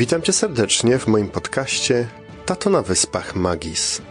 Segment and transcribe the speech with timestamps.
[0.00, 2.08] Witam Cię serdecznie w moim podcaście
[2.46, 4.02] Tato na Wyspach Magis.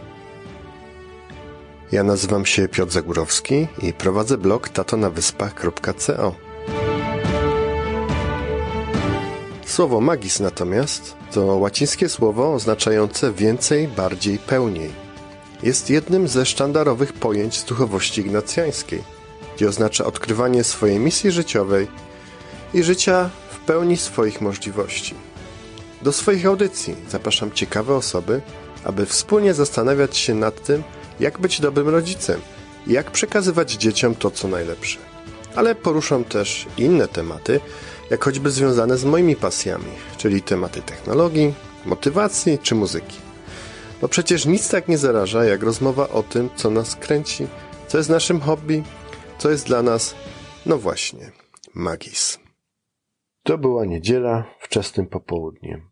[1.92, 6.34] Ja nazywam się Piotr Zagórowski i prowadzę blog tatonawyspach.co.
[9.66, 14.90] Słowo magis natomiast to łacińskie słowo oznaczające więcej, bardziej, pełniej.
[15.62, 19.02] Jest jednym ze sztandarowych pojęć z duchowości ignacjańskiej,
[19.56, 21.88] gdzie oznacza odkrywanie swojej misji życiowej
[22.74, 25.29] i życia w pełni swoich możliwości.
[26.02, 28.40] Do swoich audycji zapraszam ciekawe osoby,
[28.84, 30.82] aby wspólnie zastanawiać się nad tym,
[31.20, 32.40] jak być dobrym rodzicem
[32.86, 34.98] i jak przekazywać dzieciom to, co najlepsze.
[35.54, 37.60] Ale poruszam też inne tematy,
[38.10, 41.54] jak choćby związane z moimi pasjami, czyli tematy technologii,
[41.86, 43.16] motywacji czy muzyki.
[44.00, 47.46] Bo przecież nic tak nie zaraża, jak rozmowa o tym, co nas kręci,
[47.88, 48.82] co jest naszym hobby,
[49.38, 50.14] co jest dla nas,
[50.66, 51.32] no właśnie,
[51.74, 52.38] magis.
[53.42, 55.89] To była niedziela, wczesnym popołudniem.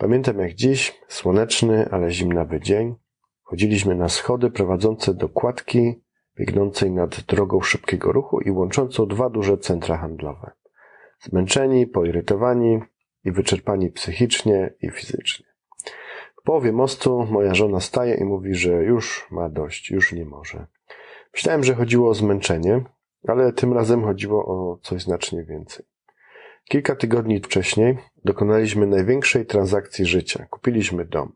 [0.00, 2.94] Pamiętam jak dziś, słoneczny, ale zimnawy dzień,
[3.42, 6.02] chodziliśmy na schody prowadzące do kładki
[6.38, 10.50] biegnącej nad drogą szybkiego ruchu i łączącą dwa duże centra handlowe.
[11.20, 12.80] Zmęczeni, poirytowani
[13.24, 15.46] i wyczerpani psychicznie i fizycznie.
[16.40, 20.66] W połowie mostu moja żona staje i mówi, że już ma dość, już nie może.
[21.34, 22.84] Myślałem, że chodziło o zmęczenie,
[23.28, 25.84] ale tym razem chodziło o coś znacznie więcej.
[26.70, 30.46] Kilka tygodni wcześniej dokonaliśmy największej transakcji życia.
[30.50, 31.32] Kupiliśmy dom.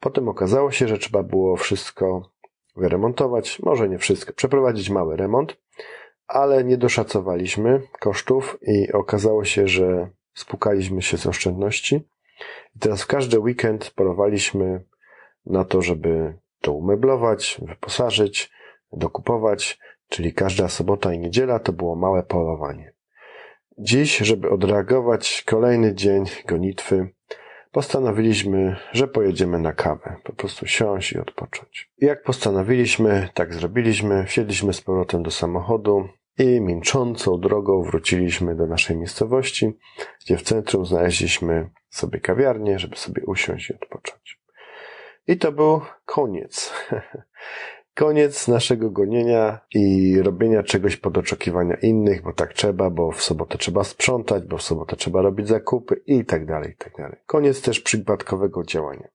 [0.00, 2.30] Potem okazało się, że trzeba było wszystko
[2.76, 5.56] wyremontować, może nie wszystko, przeprowadzić mały remont,
[6.26, 12.08] ale nie doszacowaliśmy kosztów i okazało się, że spukaliśmy się z oszczędności.
[12.76, 14.84] I teraz w każdy weekend polowaliśmy
[15.46, 18.50] na to, żeby to umeblować, wyposażyć,
[18.92, 22.91] dokupować, czyli każda sobota i niedziela to było małe polowanie.
[23.78, 27.08] Dziś, żeby odreagować kolejny dzień gonitwy,
[27.72, 30.16] postanowiliśmy, że pojedziemy na kawę.
[30.24, 31.90] Po prostu siąść i odpocząć.
[31.98, 34.26] I jak postanowiliśmy, tak zrobiliśmy.
[34.26, 36.08] Wsiedliśmy z powrotem do samochodu
[36.38, 39.78] i milczącą drogą wróciliśmy do naszej miejscowości,
[40.24, 44.40] gdzie w centrum znaleźliśmy sobie kawiarnię, żeby sobie usiąść i odpocząć.
[45.26, 46.72] I to był koniec.
[47.94, 53.58] Koniec naszego gonienia i robienia czegoś pod oczekiwania innych, bo tak trzeba, bo w sobotę
[53.58, 57.16] trzeba sprzątać, bo w sobotę trzeba robić zakupy i tak dalej, i tak dalej.
[57.26, 59.08] Koniec też przypadkowego działania.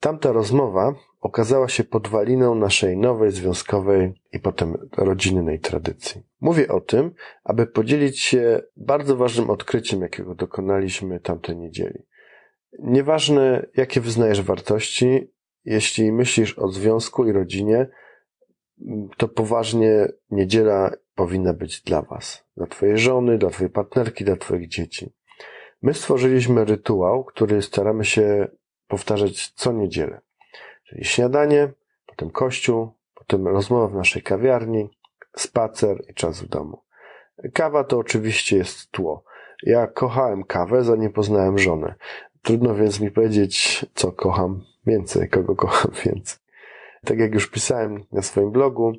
[0.00, 6.22] Tamta rozmowa okazała się podwaliną naszej nowej związkowej i potem rodzinnej tradycji.
[6.40, 7.14] Mówię o tym,
[7.44, 11.98] aby podzielić się bardzo ważnym odkryciem, jakiego dokonaliśmy tamtej niedzieli.
[12.78, 15.32] Nieważne, jakie wyznajesz wartości,
[15.64, 17.86] jeśli myślisz o związku i rodzinie,
[19.16, 24.68] to poważnie niedziela powinna być dla Was, dla Twojej żony, dla Twojej partnerki, dla Twoich
[24.68, 25.12] dzieci.
[25.82, 28.48] My stworzyliśmy rytuał, który staramy się
[28.88, 30.20] powtarzać co niedzielę.
[30.84, 31.72] Czyli śniadanie,
[32.06, 34.90] potem kościół, potem rozmowa w naszej kawiarni,
[35.36, 36.82] spacer i czas w domu.
[37.54, 39.24] Kawa to oczywiście jest tło.
[39.62, 41.94] Ja kochałem kawę, zanim poznałem żonę.
[42.42, 46.38] Trudno więc mi powiedzieć, co kocham więcej, kogo kocham więcej.
[47.08, 48.92] Tak jak już pisałem na swoim blogu,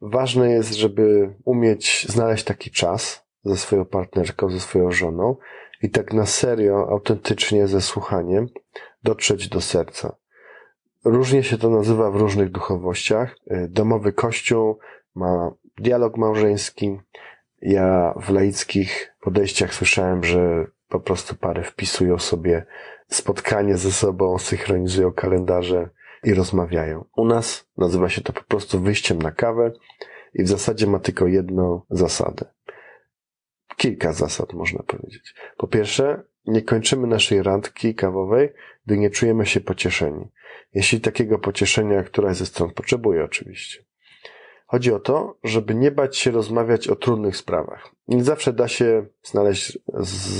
[0.00, 5.36] ważne jest, żeby umieć znaleźć taki czas ze swoją partnerką, ze swoją żoną
[5.82, 8.46] i tak na serio, autentycznie, ze słuchaniem
[9.02, 10.16] dotrzeć do serca.
[11.04, 13.36] Różnie się to nazywa w różnych duchowościach.
[13.68, 14.78] Domowy kościół
[15.14, 17.00] ma dialog małżeński.
[17.60, 22.66] Ja w laickich podejściach słyszałem, że po prostu pary wpisują sobie
[23.08, 25.88] spotkanie ze sobą, synchronizują kalendarze
[26.24, 27.04] i rozmawiają.
[27.16, 29.72] U nas nazywa się to po prostu wyjściem na kawę
[30.34, 32.44] i w zasadzie ma tylko jedną zasadę.
[33.76, 35.34] Kilka zasad można powiedzieć.
[35.56, 38.52] Po pierwsze, nie kończymy naszej randki kawowej,
[38.86, 40.28] gdy nie czujemy się pocieszeni.
[40.74, 43.84] Jeśli takiego pocieszenia któraś ze stron potrzebuje oczywiście.
[44.66, 47.90] Chodzi o to, żeby nie bać się rozmawiać o trudnych sprawach.
[48.08, 49.78] Nie zawsze da się znaleźć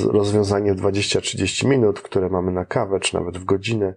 [0.04, 3.94] rozwiązanie w 20-30 minut, które mamy na kawę, czy nawet w godzinę,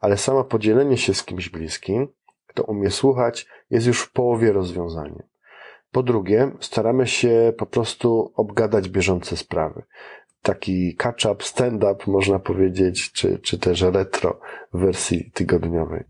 [0.00, 2.08] ale samo podzielenie się z kimś bliskim,
[2.46, 5.22] kto umie słuchać, jest już w połowie rozwiązaniem.
[5.92, 9.82] Po drugie, staramy się po prostu obgadać bieżące sprawy.
[10.42, 14.40] Taki catch-up, stand-up, można powiedzieć, czy, czy też retro
[14.72, 16.04] w wersji tygodniowej.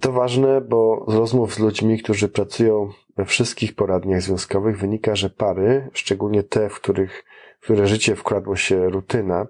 [0.00, 5.30] To ważne, bo z rozmów z ludźmi, którzy pracują we wszystkich poradniach związkowych, wynika, że
[5.30, 7.24] pary, szczególnie te, w których,
[7.60, 9.46] w które życie wkradło się rutyna,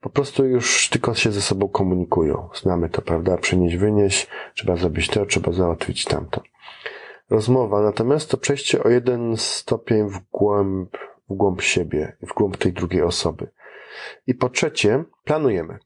[0.00, 2.48] po prostu już tylko się ze sobą komunikują.
[2.54, 3.36] Znamy to, prawda?
[3.36, 6.42] Przynieść, wynieść, trzeba zrobić to, trzeba załatwić tamto.
[7.30, 10.96] Rozmowa natomiast to przejście o jeden stopień w głąb,
[11.30, 13.50] w głąb siebie, w głąb tej drugiej osoby.
[14.26, 15.78] I po trzecie, planujemy.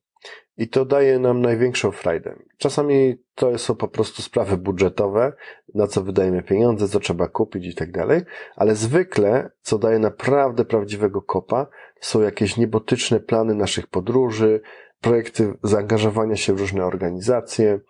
[0.56, 2.34] I to daje nam największą frajdę.
[2.58, 5.32] Czasami to są po prostu sprawy budżetowe,
[5.74, 8.20] na co wydajemy pieniądze, co trzeba kupić i tak dalej,
[8.56, 11.66] ale zwykle, co daje naprawdę prawdziwego kopa,
[12.00, 14.60] są jakieś niebotyczne plany naszych podróży,
[15.00, 17.80] projekty zaangażowania się w różne organizacje,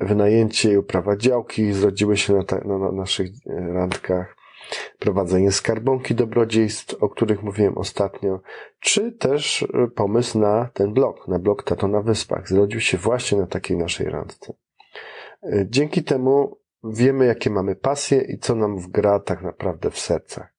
[0.00, 4.37] wynajęcie i uprawa działki zrodziły się na, ta, na, na naszych randkach,
[4.98, 8.40] prowadzenie skarbonki dobrodziejstw, o których mówiłem ostatnio,
[8.80, 12.48] czy też e, pomysł na ten blog, na blog Tato na Wyspach.
[12.48, 14.52] Zrodził się właśnie na takiej naszej randce.
[15.42, 20.58] E, dzięki temu wiemy, jakie mamy pasje i co nam wgra tak naprawdę w sercach.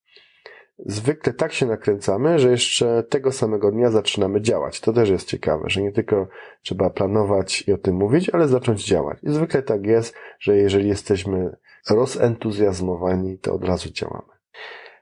[0.85, 4.81] Zwykle tak się nakręcamy, że jeszcze tego samego dnia zaczynamy działać.
[4.81, 6.27] To też jest ciekawe, że nie tylko
[6.61, 9.17] trzeba planować i o tym mówić, ale zacząć działać.
[9.23, 11.55] I zwykle tak jest, że jeżeli jesteśmy
[11.89, 14.39] rozentuzjazmowani, to od razu działamy.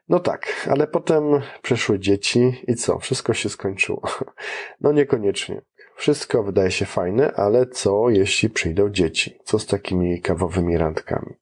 [0.09, 1.23] No tak, ale potem
[1.61, 2.99] przyszły dzieci i co?
[2.99, 4.01] Wszystko się skończyło.
[4.81, 5.61] No niekoniecznie.
[5.95, 9.39] Wszystko wydaje się fajne, ale co jeśli przyjdą dzieci?
[9.43, 11.33] Co z takimi kawowymi randkami?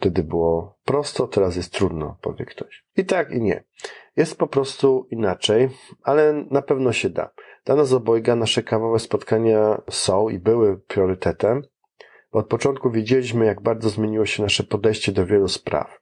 [0.00, 2.84] Wtedy było prosto, teraz jest trudno, powie ktoś.
[2.96, 3.64] I tak, i nie.
[4.16, 5.68] Jest po prostu inaczej,
[6.02, 7.30] ale na pewno się da.
[7.64, 11.62] Dla nas obojga nasze kawowe spotkania są i były priorytetem,
[12.32, 16.00] od początku wiedzieliśmy, jak bardzo zmieniło się nasze podejście do wielu spraw.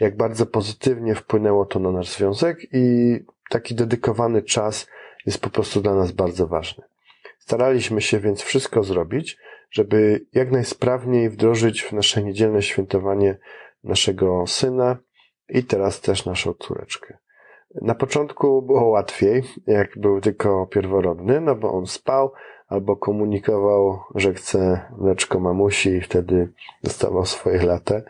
[0.00, 3.16] Jak bardzo pozytywnie wpłynęło to na nasz związek i
[3.50, 4.86] taki dedykowany czas
[5.26, 6.84] jest po prostu dla nas bardzo ważny.
[7.38, 9.38] Staraliśmy się więc wszystko zrobić,
[9.70, 13.38] żeby jak najsprawniej wdrożyć w nasze niedzielne świętowanie
[13.84, 14.96] naszego syna
[15.48, 17.18] i teraz też naszą córeczkę.
[17.82, 22.32] Na początku było łatwiej, jak był tylko pierworodny, no bo on spał
[22.72, 26.52] albo komunikował, że chce mleczko mamusi i wtedy
[26.82, 28.02] dostawał swoje latę.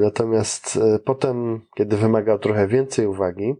[0.00, 3.54] Natomiast e, potem, kiedy wymagał trochę więcej uwagi,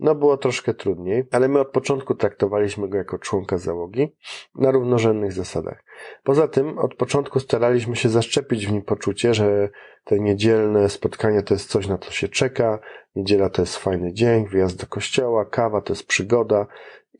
[0.00, 4.16] no było troszkę trudniej, ale my od początku traktowaliśmy go jako członka załogi
[4.54, 5.84] na równorzędnych zasadach.
[6.24, 9.68] Poza tym od początku staraliśmy się zaszczepić w nim poczucie, że
[10.04, 12.78] te niedzielne spotkania to jest coś, na co się czeka,
[13.16, 16.66] niedziela to jest fajny dzień, wyjazd do kościoła, kawa to jest przygoda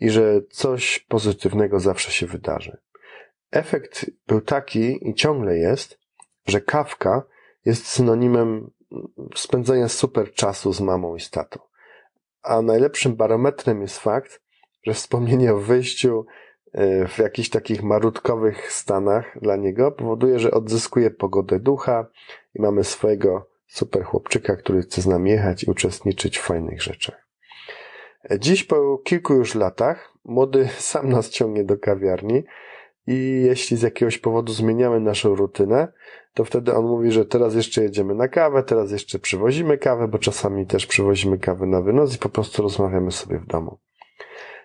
[0.03, 2.79] i że coś pozytywnego zawsze się wydarzy.
[3.51, 5.99] Efekt był taki i ciągle jest,
[6.47, 7.23] że kawka
[7.65, 8.71] jest synonimem
[9.35, 11.61] spędzania super czasu z mamą i z tatą.
[12.43, 14.43] A najlepszym barometrem jest fakt,
[14.83, 16.27] że wspomnienie o wyjściu
[16.73, 22.07] e, w jakichś takich marutkowych stanach dla niego powoduje, że odzyskuje pogodę ducha
[22.55, 27.22] i mamy swojego super chłopczyka, który chce z nami jechać i uczestniczyć w fajnych rzeczach.
[28.39, 32.45] Dziś po kilku już latach młody sam nas ciągnie do kawiarni
[33.07, 35.89] i jeśli z jakiegoś powodu zmieniamy naszą rutynę,
[36.35, 40.19] to wtedy on mówi, że teraz jeszcze jedziemy na kawę, teraz jeszcze przywozimy kawę, bo
[40.19, 43.79] czasami też przywozimy kawę na wynos i po prostu rozmawiamy sobie w domu.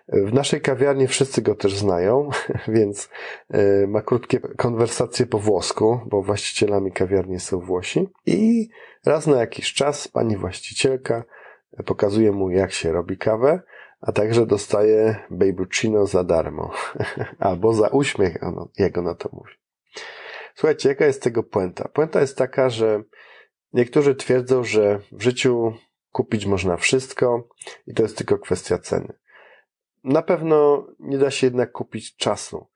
[0.07, 2.29] W naszej kawiarni wszyscy go też znają,
[2.67, 3.09] więc
[3.49, 8.07] e, ma krótkie konwersacje po włosku, bo właścicielami kawiarni są Włosi.
[8.25, 8.69] I
[9.05, 11.23] raz na jakiś czas pani właścicielka
[11.85, 13.61] pokazuje mu, jak się robi kawę,
[14.01, 16.71] a także dostaje babuccino za darmo.
[17.39, 18.37] Albo za uśmiech,
[18.77, 19.53] jego na to mówi.
[20.55, 21.89] Słuchajcie, jaka jest tego puenta?
[21.93, 23.03] Puenta jest taka, że
[23.73, 25.73] niektórzy twierdzą, że w życiu
[26.11, 27.47] kupić można wszystko
[27.87, 29.13] i to jest tylko kwestia ceny.
[30.03, 32.67] Na pewno nie da się jednak kupić czasu.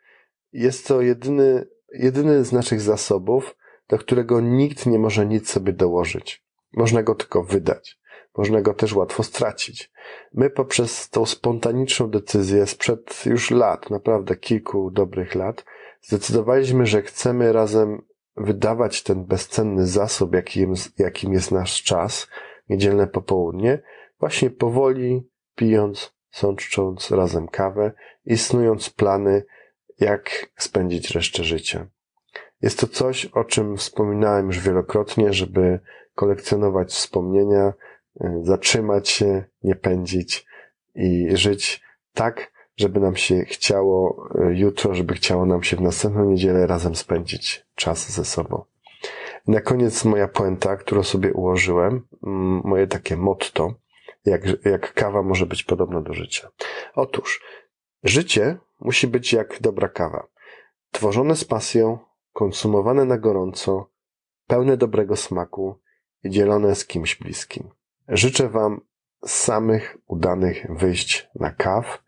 [0.53, 3.55] Jest to jedyny, jedyny z naszych zasobów,
[3.89, 6.45] do którego nikt nie może nic sobie dołożyć.
[6.73, 8.00] Można go tylko wydać.
[8.37, 9.91] Można go też łatwo stracić.
[10.33, 15.65] My poprzez tą spontaniczną decyzję sprzed już lat, naprawdę kilku dobrych lat,
[16.01, 18.01] zdecydowaliśmy, że chcemy razem
[18.37, 22.27] wydawać ten bezcenny zasób, jakim, jakim jest nasz czas,
[22.69, 23.81] niedzielne popołudnie,
[24.19, 27.91] właśnie powoli pijąc, sącząc razem kawę
[28.25, 29.43] i snując plany,
[29.99, 31.87] jak spędzić resztę życia.
[32.61, 35.79] Jest to coś, o czym wspominałem już wielokrotnie, żeby
[36.15, 37.73] kolekcjonować wspomnienia,
[38.43, 40.45] zatrzymać się, nie pędzić
[40.95, 41.81] i żyć
[42.13, 46.95] tak, żeby nam się chciało e, jutro, żeby chciało nam się w następną niedzielę razem
[46.95, 48.63] spędzić czas ze sobą.
[49.47, 52.07] Na koniec moja puenta, którą sobie ułożyłem,
[52.63, 53.73] moje takie motto,
[54.25, 56.49] jak, jak kawa może być podobna do życia.
[56.95, 57.41] Otóż,
[58.03, 60.27] życie musi być jak dobra kawa.
[60.91, 61.97] Tworzone z pasją,
[62.33, 63.89] konsumowane na gorąco,
[64.47, 65.79] pełne dobrego smaku
[66.23, 67.69] i dzielone z kimś bliskim.
[68.11, 68.81] Życzę Wam
[69.25, 72.03] samych udanych wyjść na kaw,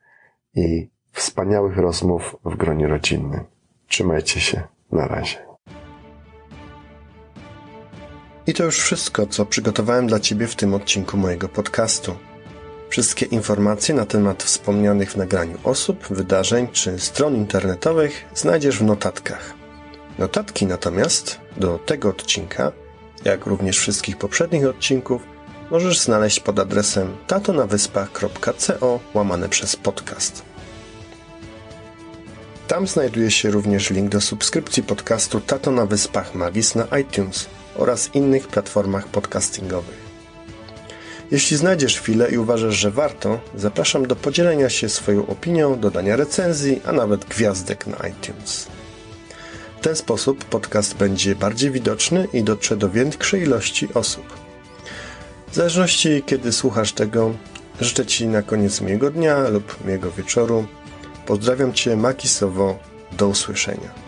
[0.56, 3.44] i wspaniałych rozmów w gronie rodzinnym.
[3.88, 4.64] Trzymajcie się.
[4.92, 5.38] Na razie.
[8.48, 12.16] I to już wszystko, co przygotowałem dla Ciebie w tym odcinku mojego podcastu.
[12.90, 19.54] Wszystkie informacje na temat wspomnianych w nagraniu osób, wydarzeń czy stron internetowych znajdziesz w notatkach.
[20.20, 22.72] Notatki natomiast do tego odcinka,
[23.26, 25.22] jak również wszystkich poprzednich odcinków,
[25.72, 30.44] możesz znaleźć pod adresem tatonawyspach.co łamane przez podcast.
[32.68, 38.16] Tam znajduje się również link do subskrypcji podcastu Tato na Wyspach Magis na iTunes oraz
[38.16, 40.04] innych platformach podcastingowych.
[41.32, 46.82] Jeśli znajdziesz chwilę i uważasz, że warto, zapraszam do podzielenia się swoją opinią, dodania recenzji,
[46.86, 48.68] a nawet gwiazdek na iTunes.
[49.80, 54.43] W ten sposób podcast będzie bardziej widoczny i dotrze do większej ilości osób.
[55.54, 57.34] W zależności kiedy słuchasz tego,
[57.82, 60.66] życzę Ci na koniec miłego dnia lub miłego wieczoru.
[61.26, 62.80] Pozdrawiam Cię makisowo.
[63.12, 64.03] Do usłyszenia.